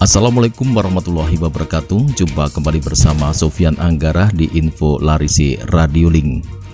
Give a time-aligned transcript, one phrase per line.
[0.00, 2.16] Assalamualaikum warahmatullahi wabarakatuh.
[2.16, 6.65] Jumpa kembali bersama Sofian Anggara di Info Larisi Radio Link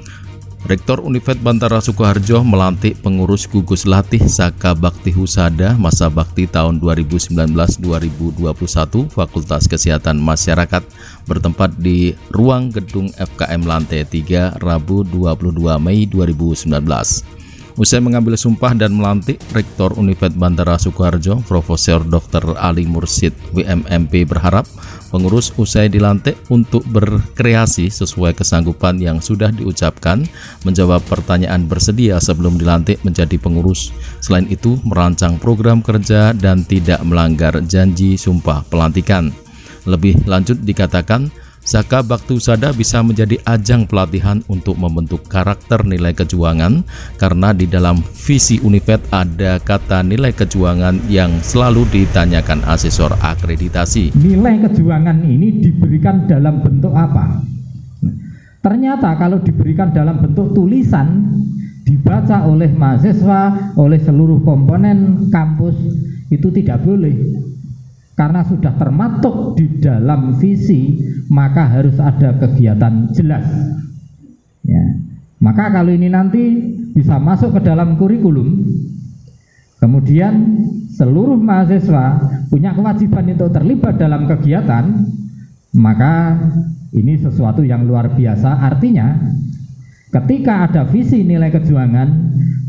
[0.63, 7.83] Rektor Univet Bantara Sukoharjo melantik pengurus gugus latih Saka Bakti Husada masa bakti tahun 2019-2021
[9.11, 10.87] Fakultas Kesehatan Masyarakat
[11.26, 17.41] bertempat di ruang gedung FKM lantai 3 Rabu 22 Mei 2019.
[17.81, 22.53] Usai mengambil sumpah dan melantik Rektor Univet Bandara Sukoharjo, Profesor Dr.
[22.61, 24.69] Ali Mursid WMMP berharap
[25.09, 30.25] pengurus usai dilantik untuk berkreasi sesuai kesanggupan yang sudah diucapkan,
[30.69, 33.89] menjawab pertanyaan bersedia sebelum dilantik menjadi pengurus.
[34.21, 39.33] Selain itu, merancang program kerja dan tidak melanggar janji sumpah pelantikan.
[39.89, 46.83] Lebih lanjut dikatakan, Saka Bakti Usada bisa menjadi ajang pelatihan untuk membentuk karakter nilai kejuangan
[47.23, 54.10] karena di dalam visi Univet ada kata nilai kejuangan yang selalu ditanyakan asesor akreditasi.
[54.18, 57.46] Nilai kejuangan ini diberikan dalam bentuk apa?
[58.59, 61.30] Ternyata kalau diberikan dalam bentuk tulisan
[61.87, 65.78] dibaca oleh mahasiswa, oleh seluruh komponen kampus
[66.27, 67.14] itu tidak boleh
[68.22, 70.94] karena sudah termatuk di dalam visi
[71.26, 73.42] maka harus ada kegiatan jelas.
[74.62, 74.84] Ya.
[75.42, 76.54] Maka kalau ini nanti
[76.94, 78.62] bisa masuk ke dalam kurikulum
[79.82, 80.62] kemudian
[80.94, 85.02] seluruh mahasiswa punya kewajiban untuk terlibat dalam kegiatan
[85.74, 86.38] maka
[86.94, 88.70] ini sesuatu yang luar biasa.
[88.70, 89.18] Artinya
[90.14, 92.06] ketika ada visi nilai kejuangan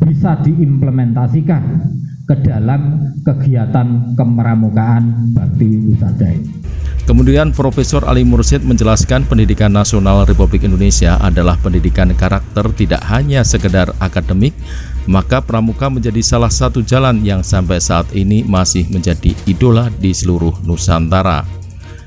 [0.02, 1.93] bisa diimplementasikan
[2.24, 6.64] ke dalam kegiatan kemeramukaan bakti ini.
[7.04, 13.92] Kemudian Profesor Ali Mursid menjelaskan pendidikan nasional Republik Indonesia adalah pendidikan karakter tidak hanya sekedar
[14.00, 14.56] akademik,
[15.04, 20.64] maka pramuka menjadi salah satu jalan yang sampai saat ini masih menjadi idola di seluruh
[20.64, 21.63] Nusantara.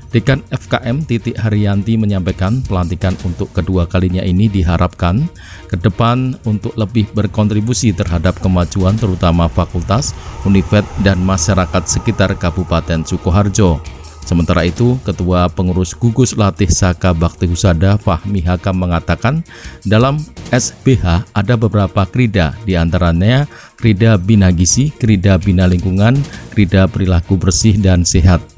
[0.07, 5.27] Dekan FKM Titik Haryanti menyampaikan pelantikan untuk kedua kalinya ini diharapkan
[5.67, 10.15] ke depan untuk lebih berkontribusi terhadap kemajuan terutama fakultas,
[10.47, 13.83] univet, dan masyarakat sekitar Kabupaten Sukoharjo.
[14.27, 19.39] Sementara itu, Ketua Pengurus Gugus Latih Saka Bakti Husada Fahmi Hakam mengatakan
[19.87, 20.19] dalam
[20.51, 23.47] SBH ada beberapa krida, di antaranya
[23.79, 26.19] krida Bina Gizi, krida Bina Lingkungan,
[26.51, 28.56] krida Perilaku Bersih dan Sehat.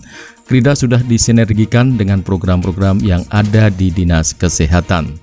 [0.49, 5.13] Krida sudah disinergikan dengan program-program yang ada di Dinas Kesehatan.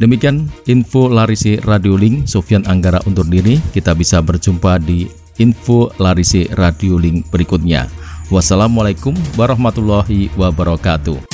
[0.00, 3.60] Demikian info Larisi Radio Link, Sofian Anggara undur diri.
[3.76, 5.12] Kita bisa berjumpa di
[5.44, 7.84] info Larisi Radio Link berikutnya.
[8.32, 11.31] Wassalamualaikum warahmatullahi wabarakatuh.